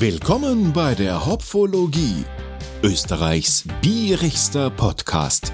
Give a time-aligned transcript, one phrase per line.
[0.00, 2.24] Willkommen bei der Hopfologie,
[2.84, 5.52] Österreichs bierigster Podcast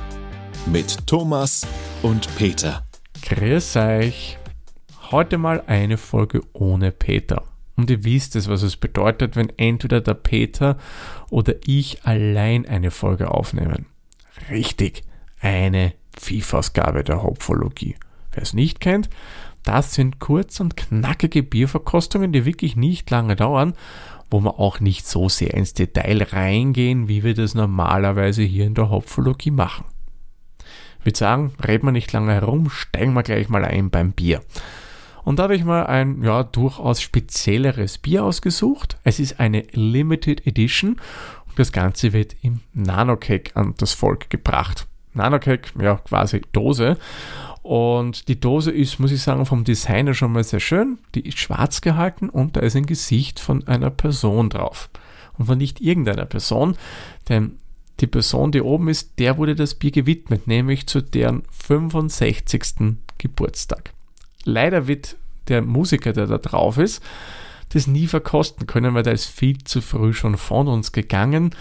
[0.66, 1.66] mit Thomas
[2.02, 2.86] und Peter.
[3.22, 4.36] Grüß euch.
[5.10, 7.42] Heute mal eine Folge ohne Peter.
[7.76, 10.76] Und ihr wisst es, was es bedeutet, wenn entweder der Peter
[11.30, 13.86] oder ich allein eine Folge aufnehmen.
[14.50, 15.04] Richtig,
[15.40, 17.96] eine FIFA-Ausgabe der Hopfologie.
[18.30, 19.08] Wer es nicht kennt,
[19.62, 23.72] das sind kurz und knackige Bierverkostungen, die wirklich nicht lange dauern
[24.34, 28.74] wo wir auch nicht so sehr ins Detail reingehen, wie wir das normalerweise hier in
[28.74, 29.84] der Hopfologie machen.
[30.98, 34.40] Ich würde sagen, reden wir nicht lange herum, steigen wir gleich mal ein beim Bier.
[35.22, 38.98] Und da habe ich mal ein ja, durchaus spezielleres Bier ausgesucht.
[39.04, 40.96] Es ist eine Limited Edition
[41.46, 44.88] und das Ganze wird im Nanocake an das Volk gebracht.
[45.12, 46.98] Nanocake, ja, quasi Dose.
[47.64, 50.98] Und die Dose ist, muss ich sagen, vom Designer schon mal sehr schön.
[51.14, 54.90] Die ist schwarz gehalten und da ist ein Gesicht von einer Person drauf.
[55.38, 56.76] Und von nicht irgendeiner Person,
[57.30, 57.58] denn
[58.00, 62.98] die Person, die oben ist, der wurde das Bier gewidmet, nämlich zu deren 65.
[63.16, 63.94] Geburtstag.
[64.44, 65.16] Leider wird
[65.48, 67.02] der Musiker, der da drauf ist,
[67.70, 71.54] das nie verkosten können, weil der ist viel zu früh schon von uns gegangen.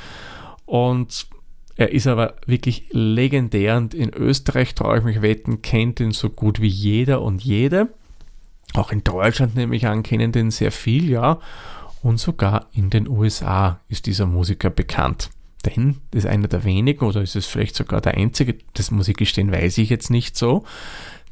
[0.66, 1.28] Und
[1.76, 6.30] er ist aber wirklich legendär und in Österreich, traue ich mich wetten, kennt ihn so
[6.30, 7.90] gut wie jeder und jede.
[8.74, 11.40] Auch in Deutschland nehme ich an, kennen den sehr viel, ja.
[12.02, 15.30] Und sogar in den USA ist dieser Musiker bekannt.
[15.66, 19.08] Denn das ist einer der wenigen, oder ist es vielleicht sogar der einzige, das muss
[19.08, 20.66] ich gestehen, weiß ich jetzt nicht so,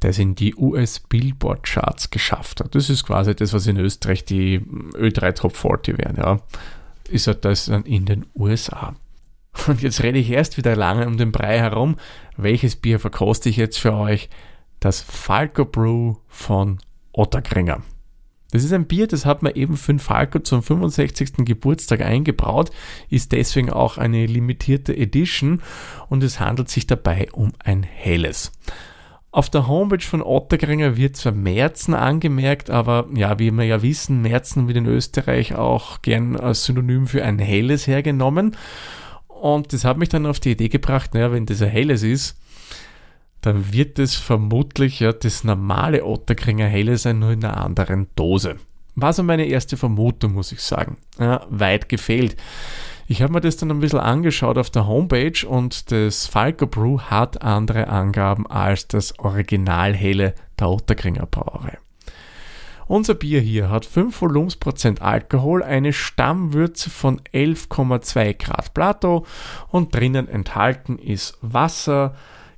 [0.02, 2.74] der es in die US Billboard Charts geschafft hat.
[2.74, 6.40] Das ist quasi das, was in Österreich die Ö3 Top 40 wären, ja.
[7.10, 8.96] Ist er das dann in den USA.
[9.68, 11.98] Und jetzt rede ich erst wieder lange um den Brei herum.
[12.38, 14.30] Welches Bier verkoste ich jetzt für euch?
[14.80, 16.80] Das Falco Brew von
[17.14, 17.82] Otterkringer.
[18.52, 21.46] Das ist ein Bier, das hat man eben für den Falco zum 65.
[21.46, 22.72] Geburtstag eingebraut,
[23.10, 25.62] ist deswegen auch eine limitierte Edition
[26.10, 28.52] und es handelt sich dabei um ein helles.
[29.34, 34.22] Auf der Homepage von Otterkringer wird zwar Märzen angemerkt, aber ja, wie wir ja wissen,
[34.22, 38.58] Märzen wird in Österreich auch gern als Synonym für ein helles hergenommen.
[39.42, 42.38] Und das hat mich dann auf die Idee gebracht, naja, wenn das ein helles ist,
[43.42, 48.58] dann wird es vermutlich ja das normale Otterkringer helle sein, nur in einer anderen Dose.
[48.94, 50.98] War so meine erste Vermutung, muss ich sagen.
[51.18, 52.36] Ja, weit gefehlt.
[53.08, 57.00] Ich habe mir das dann ein bisschen angeschaut auf der Homepage und das Falco Brew
[57.00, 61.80] hat andere Angaben als das Original helle der Otterkringer Brauerei.
[62.88, 69.26] Unser Bier hier hat 5 Volumensprozent Alkohol, eine Stammwürze von 11,2 Grad Plato
[69.70, 72.16] und drinnen enthalten ist Wasser,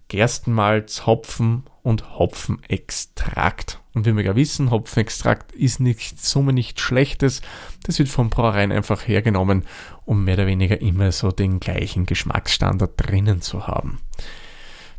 [0.07, 3.79] Gerstenmalz, Hopfen und Hopfenextrakt.
[3.94, 7.41] Und wie wir ja wissen, Hopfenextrakt ist nicht Summe nichts Schlechtes.
[7.84, 9.66] Das wird von Brauereien einfach hergenommen,
[10.05, 14.00] um mehr oder weniger immer so den gleichen Geschmacksstandard drinnen zu haben.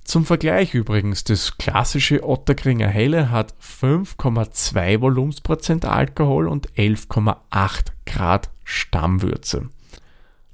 [0.04, 9.70] Zum Vergleich übrigens, das klassische Otterkringer Helle hat 5,2 Volumensprozent Alkohol und 11,8 Grad Stammwürze.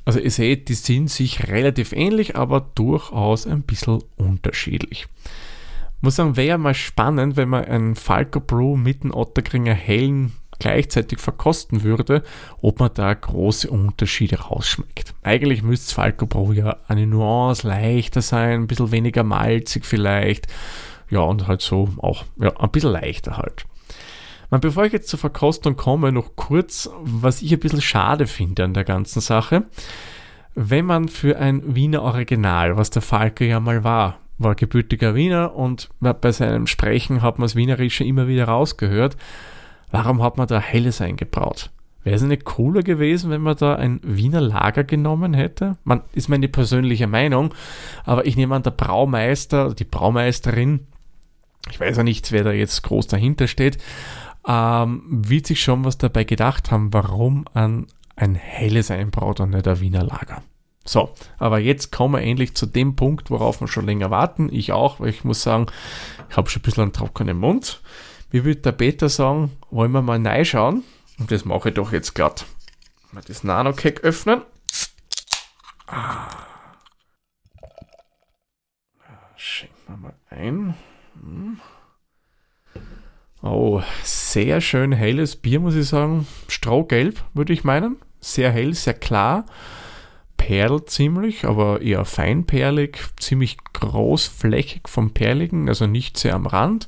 [0.05, 5.07] Also ihr seht, die sind sich relativ ähnlich, aber durchaus ein bisschen unterschiedlich.
[5.25, 10.33] Ich muss sagen, wäre mal spannend, wenn man einen Falco Brew mit einem Otterkringer Hellen
[10.61, 12.23] gleichzeitig verkosten würde,
[12.63, 15.15] ob man da große Unterschiede rausschmeckt.
[15.23, 20.47] Eigentlich müsste Falco Pro ja eine Nuance leichter sein, ein bisschen weniger malzig vielleicht.
[21.11, 23.65] Ja, und halt so auch ja, ein bisschen leichter halt.
[24.51, 28.65] Man, bevor ich jetzt zur Verkostung komme, noch kurz, was ich ein bisschen schade finde
[28.65, 29.65] an der ganzen Sache.
[30.55, 35.55] Wenn man für ein Wiener Original, was der Falco ja mal war, war gebürtiger Wiener
[35.55, 39.17] und bei seinem Sprechen hat man das Wienerische immer wieder rausgehört,
[39.91, 41.71] Warum hat man da Helles eingebraut?
[42.03, 45.77] Wäre es nicht cooler gewesen, wenn man da ein Wiener Lager genommen hätte?
[45.85, 47.53] Man ist meine persönliche Meinung,
[48.05, 50.87] aber ich nehme an, der Braumeister, die Braumeisterin,
[51.71, 53.77] ich weiß ja nicht, wer da jetzt groß dahinter steht,
[54.49, 57.87] ähm, wird sich schon was dabei gedacht haben, warum an
[58.17, 60.43] ein helles einbraut und nicht ein Wiener Lager.
[60.85, 64.49] So, aber jetzt kommen wir endlich zu dem Punkt, worauf wir schon länger warten.
[64.51, 65.67] Ich auch, weil ich muss sagen,
[66.31, 67.83] ich habe schon ein bisschen einen trockenen Mund.
[68.31, 70.85] Wie würde der Peter sagen, wollen wir mal reinschauen?
[71.19, 72.47] Und das mache ich doch jetzt glatt.
[73.13, 74.43] Mal das Nano-Cake öffnen.
[75.89, 76.29] Ah.
[79.37, 80.75] Schenken wir mal ein.
[81.21, 81.61] Hm.
[83.43, 86.29] Oh, sehr schön helles Bier, muss ich sagen.
[86.47, 87.97] Strohgelb, würde ich meinen.
[88.21, 89.47] Sehr hell, sehr klar.
[90.37, 96.87] Perl ziemlich, aber eher feinperlig, ziemlich großflächig vom Perligen, also nicht sehr am Rand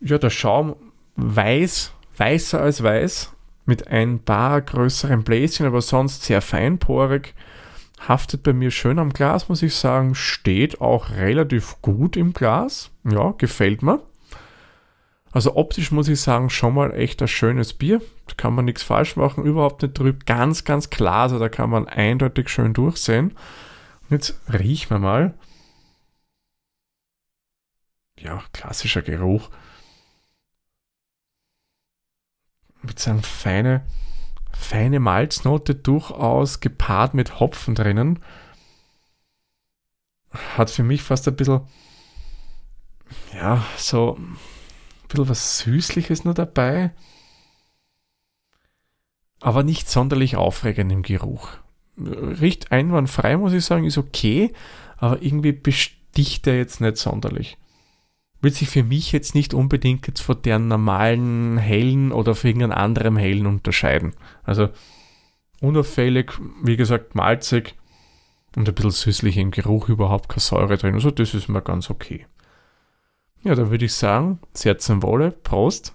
[0.00, 0.76] ja, der Schaum
[1.16, 3.32] weiß, weißer als weiß,
[3.66, 7.34] mit ein paar größeren Bläschen, aber sonst sehr feinporig.
[8.06, 10.14] Haftet bei mir schön am Glas, muss ich sagen.
[10.14, 12.90] Steht auch relativ gut im Glas.
[13.04, 14.00] Ja, gefällt mir.
[15.30, 18.00] Also optisch muss ich sagen, schon mal echt ein schönes Bier.
[18.26, 20.26] Da kann man nichts falsch machen, überhaupt nicht trüb.
[20.26, 23.32] Ganz, ganz klar, also da kann man eindeutig schön durchsehen.
[24.02, 25.34] Und jetzt riechen wir mal.
[28.18, 29.50] Ja, klassischer Geruch.
[32.68, 33.84] Ich würde sagen, feine,
[34.52, 38.20] feine Malznote durchaus gepaart mit Hopfen drinnen.
[40.56, 41.60] Hat für mich fast ein bisschen,
[43.34, 44.36] ja, so ein
[45.08, 46.92] bisschen was Süßliches nur dabei.
[49.40, 51.50] Aber nicht sonderlich aufregend im Geruch.
[51.96, 54.52] Riecht einwandfrei, muss ich sagen, ist okay,
[54.96, 57.56] aber irgendwie besticht er jetzt nicht sonderlich
[58.40, 62.78] wird sich für mich jetzt nicht unbedingt jetzt von der normalen hellen oder von irgendeinem
[62.78, 64.14] anderen hellen unterscheiden.
[64.44, 64.68] Also
[65.60, 66.32] unauffällig,
[66.62, 67.74] wie gesagt, malzig
[68.56, 70.94] und ein bisschen süßlich im Geruch, überhaupt keine Säure drin.
[70.94, 72.26] Also das ist mir ganz okay.
[73.42, 75.94] Ja, da würde ich sagen, sehr zum Wohle, Prost.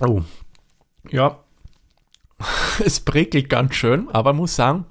[0.00, 0.22] Oh,
[1.10, 1.44] ja,
[2.84, 4.86] es prickelt ganz schön, aber muss sagen,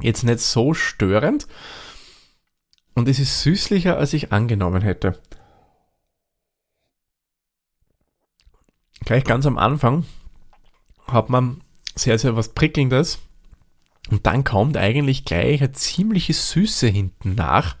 [0.00, 1.46] jetzt nicht so störend.
[2.98, 5.20] Und es ist süßlicher, als ich angenommen hätte.
[9.04, 10.04] Gleich ganz am Anfang
[11.06, 11.60] hat man
[11.94, 13.20] sehr, sehr was Prickelndes.
[14.10, 17.76] Und dann kommt eigentlich gleich eine ziemliche Süße hinten nach.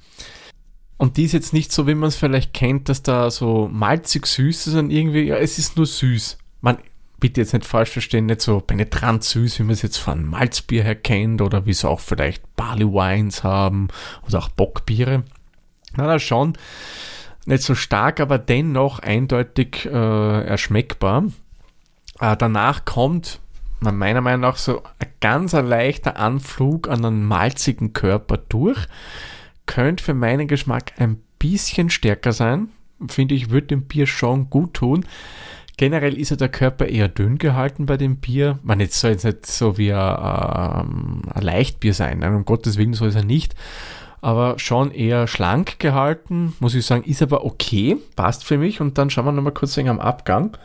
[0.98, 4.24] Und die ist jetzt nicht so, wie man es vielleicht kennt, dass da so malzig
[4.24, 6.38] süß ist, sondern irgendwie, ja, es ist nur süß.
[6.60, 6.78] Man,
[7.20, 10.84] bitte jetzt nicht falsch verstehen, nicht so penetrant süß, wie man es jetzt von Malzbier
[10.84, 13.88] her kennt oder wie es auch vielleicht Barley Wines haben
[14.26, 15.24] oder auch Bockbiere.
[15.96, 16.56] Na, na schon
[17.48, 21.24] nicht so stark, aber dennoch eindeutig äh, erschmeckbar.
[22.20, 23.40] Äh, danach kommt
[23.80, 28.86] meiner Meinung nach so ein ganz leichter Anflug an einen malzigen Körper durch.
[29.64, 32.68] Könnte für meinen Geschmack ein bisschen stärker sein.
[33.08, 35.06] Finde ich, würde dem Bier schon gut tun.
[35.78, 38.58] Generell ist ja der Körper eher dünn gehalten bei dem Bier.
[38.64, 42.24] Man jetzt soll jetzt nicht so wie ein, ähm, ein Leichtbier sein.
[42.24, 43.54] Um Gottes Willen soll es ja nicht.
[44.20, 48.80] Aber schon eher schlank gehalten, muss ich sagen, ist aber okay, passt für mich.
[48.80, 50.56] Und dann schauen wir nochmal kurz am Abgang.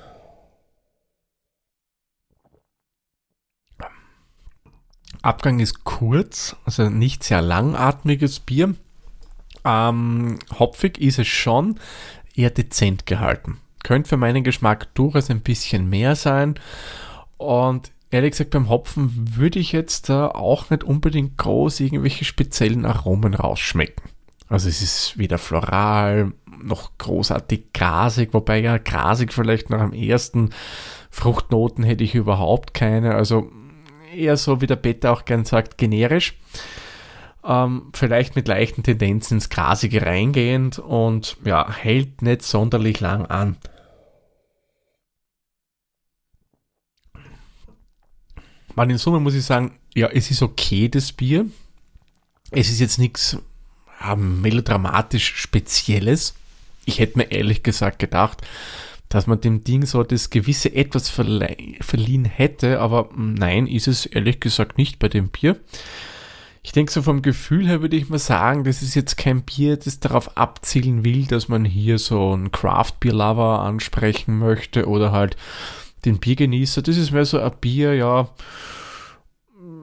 [5.21, 8.73] Abgang ist kurz, also nicht sehr langatmiges Bier.
[9.63, 11.79] Ähm, hopfig ist es schon,
[12.35, 13.59] eher dezent gehalten.
[13.83, 16.55] Könnte für meinen Geschmack durchaus ein bisschen mehr sein.
[17.37, 22.85] Und ehrlich gesagt, beim Hopfen würde ich jetzt da auch nicht unbedingt groß irgendwelche speziellen
[22.85, 24.09] Aromen rausschmecken.
[24.49, 26.31] Also es ist weder floral
[26.61, 30.51] noch großartig grasig, wobei ja grasig vielleicht noch am ersten
[31.09, 33.15] Fruchtnoten hätte ich überhaupt keine.
[33.15, 33.51] Also
[34.15, 36.35] eher so, wie der Peter auch gern sagt, generisch
[37.45, 43.57] ähm, vielleicht mit leichten Tendenzen ins Grasige reingehend und ja, hält nicht sonderlich lang an.
[48.75, 51.45] Man in Summe muss ich sagen, ja, es ist okay, das Bier.
[52.51, 53.37] Es ist jetzt nichts
[54.01, 56.35] ja, melodramatisch Spezielles.
[56.85, 58.41] Ich hätte mir ehrlich gesagt gedacht,
[59.09, 64.39] dass man dem Ding so das gewisse Etwas verliehen hätte, aber nein, ist es ehrlich
[64.39, 65.59] gesagt nicht bei dem Bier.
[66.63, 69.77] Ich denke so vom Gefühl her würde ich mal sagen, das ist jetzt kein Bier,
[69.77, 75.11] das darauf abzielen will, dass man hier so einen Craft Beer Lover ansprechen möchte oder
[75.11, 75.35] halt
[76.05, 76.81] den Biergenießer.
[76.81, 78.29] Das ist mehr so ein Bier, ja,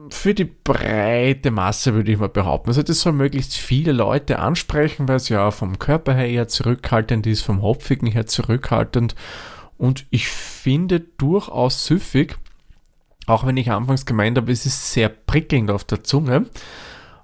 [0.09, 2.69] für die breite Masse würde ich mal behaupten.
[2.69, 7.25] Also das soll möglichst viele Leute ansprechen, weil es ja vom Körper her eher zurückhaltend
[7.27, 9.15] ist, vom Hopfigen her zurückhaltend
[9.77, 12.37] und ich finde durchaus süffig.
[13.25, 16.47] Auch wenn ich anfangs gemeint habe, es ist sehr prickelnd auf der Zunge.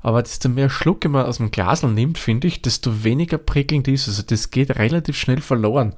[0.02, 4.08] Aber desto mehr Schlucke man aus dem Glasel nimmt, finde ich, desto weniger prickelnd ist.
[4.08, 5.96] Also das geht relativ schnell verloren.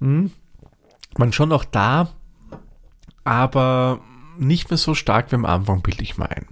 [0.00, 0.30] Hm.
[1.18, 2.10] Man schon auch da,
[3.24, 4.00] aber
[4.38, 6.46] nicht mehr so stark wie am Anfang, bilde ich mal ein.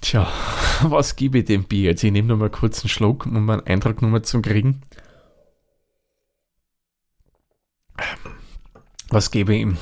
[0.00, 0.28] Tja,
[0.82, 2.04] was gebe ich dem Bier jetzt?
[2.04, 4.82] Ich nehme nur mal kurz einen Schluck, um einen Eindruck nochmal zu kriegen.
[9.08, 9.76] Was gebe ich ihm?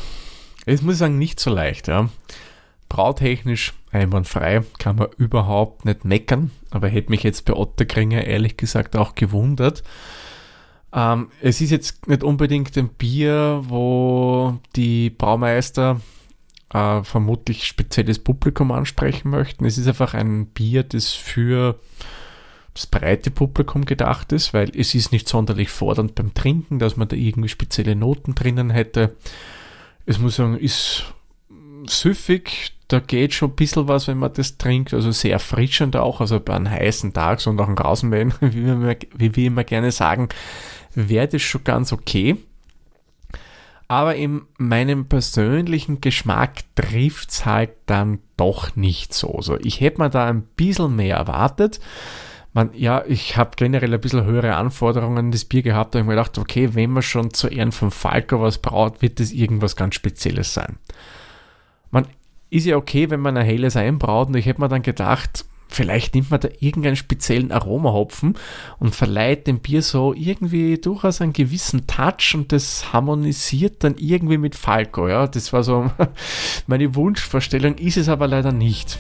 [0.65, 2.09] Es muss ich sagen, nicht so leicht, ja.
[2.89, 8.97] Brautechnisch einwandfrei, kann man überhaupt nicht meckern, aber hätte mich jetzt bei Otterkringer ehrlich gesagt
[8.97, 9.83] auch gewundert.
[10.93, 16.01] Ähm, es ist jetzt nicht unbedingt ein Bier, wo die Braumeister
[16.73, 19.65] äh, vermutlich spezielles Publikum ansprechen möchten.
[19.65, 21.79] Es ist einfach ein Bier, das für
[22.75, 27.09] das breite Publikum gedacht ist, weil es ist nicht sonderlich fordernd beim Trinken, dass man
[27.09, 29.17] da irgendwie spezielle Noten drinnen hätte.
[30.07, 31.13] Es muss sagen, ist
[31.87, 36.21] süffig, da geht schon ein bisschen was, wenn man das trinkt, also sehr erfrischend auch,
[36.21, 40.29] also bei einem heißen Tag, so nach dem Rasenmähen, wie wir immer gerne sagen,
[40.99, 42.37] wäre das schon ganz okay.
[43.87, 49.33] Aber in meinem persönlichen Geschmack trifft es halt dann doch nicht so.
[49.37, 51.81] Also ich hätte mir da ein bisschen mehr erwartet.
[52.53, 55.95] Man, ja, ich habe generell ein bisschen höhere Anforderungen an das Bier gehabt.
[55.95, 59.01] Da habe ich mir gedacht, okay, wenn man schon zu Ehren von Falco was braut,
[59.01, 60.77] wird das irgendwas ganz Spezielles sein.
[61.91, 62.07] Man
[62.51, 66.15] ist ja okay, wenn man ein helles einbraut und ich hätte mir dann gedacht, vielleicht
[66.15, 68.35] nimmt man da irgendeinen speziellen Aromahopfen
[68.79, 74.39] und verleiht dem Bier so irgendwie durchaus einen gewissen Touch und das harmonisiert dann irgendwie
[74.39, 75.09] mit Falco.
[75.09, 75.91] Ja, das war so
[76.67, 78.99] meine Wunschvorstellung, ist es aber leider nicht.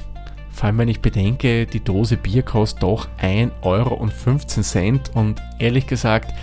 [0.51, 6.35] Vor allem, wenn ich bedenke, die Dose Bier kostet doch 1,15 Euro und ehrlich gesagt,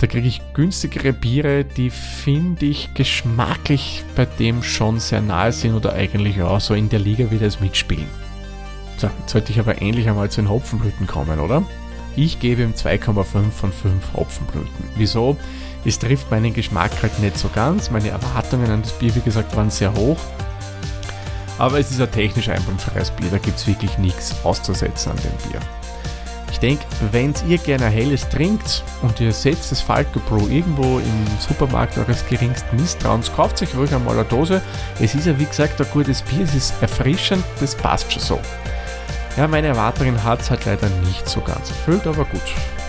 [0.00, 5.74] da kriege ich günstigere Biere, die finde ich geschmacklich bei dem schon sehr nahe sind
[5.74, 8.23] oder eigentlich auch so in der Liga wie das mitspielen.
[8.96, 11.62] So, jetzt sollte ich aber endlich einmal zu den Hopfenblüten kommen, oder?
[12.16, 14.88] Ich gebe ihm 2,5 von 5 Hopfenblüten.
[14.96, 15.36] Wieso?
[15.84, 17.90] Es trifft meinen Geschmack halt nicht so ganz.
[17.90, 20.18] Meine Erwartungen an das Bier, wie gesagt, waren sehr hoch.
[21.58, 25.50] Aber es ist ein technisch einwandfreies Bier, da gibt es wirklich nichts auszusetzen an dem
[25.50, 25.60] Bier.
[26.50, 31.26] Ich denke, wenn ihr gerne helles trinkt und ihr setzt das Falco Pro irgendwo im
[31.40, 34.62] Supermarkt eures geringsten Misstrauens, kauft euch ruhig einmal eine Dose.
[35.00, 38.40] Es ist ja wie gesagt ein gutes Bier, es ist erfrischend, das passt schon so.
[39.36, 42.40] Ja, meine Erwartungen hat es halt leider nicht so ganz erfüllt, aber gut.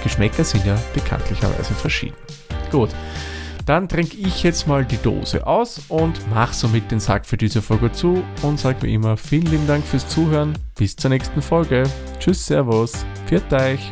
[0.04, 2.16] Geschmäcker sind ja bekanntlicherweise verschieden.
[2.72, 2.92] Gut,
[3.66, 7.64] dann trinke ich jetzt mal die Dose aus und mache somit den Sack für diese
[7.64, 10.56] Folge zu und sage wie immer vielen lieben Dank fürs Zuhören.
[10.78, 11.84] Bis zur nächsten Folge.
[12.20, 13.92] Tschüss, Servus, pfiat euch.